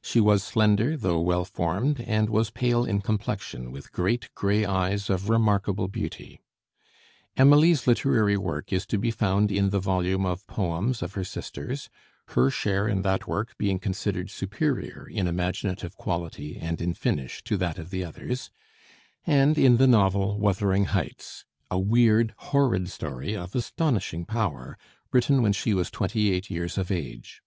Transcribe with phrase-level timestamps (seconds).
[0.00, 5.10] She was slender, though well formed, and was pale in complexion, with great gray eyes
[5.10, 6.40] of remarkable beauty.
[7.36, 11.90] Emily's literary work is to be found in the volume of "Poems" of her sisters,
[12.28, 17.58] her share in that work being considered superior in imaginative quality and in finish to
[17.58, 18.50] that of the others;
[19.26, 24.78] and in the novel "Wuthering Heights," a weird, horrid story of astonishing power,
[25.12, 27.42] written when she was twenty eight years of age.